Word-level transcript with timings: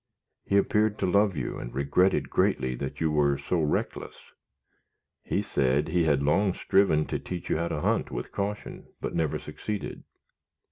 He 0.43 0.57
appeared 0.57 0.97
to 0.97 1.05
love 1.05 1.37
you, 1.37 1.59
and 1.59 1.75
regretted 1.75 2.31
greatly 2.31 2.73
that 2.73 2.99
you 2.99 3.11
were 3.11 3.37
so 3.37 3.61
reckless. 3.61 4.31
He 5.21 5.43
said 5.43 5.89
he 5.89 6.05
had 6.05 6.23
long 6.23 6.55
striven 6.55 7.05
to 7.05 7.19
teach 7.19 7.51
you 7.51 7.57
how 7.57 7.67
to 7.67 7.81
hunt 7.81 8.09
with 8.09 8.31
caution, 8.31 8.87
but 8.99 9.13
never 9.13 9.37
succeeded. 9.37 10.03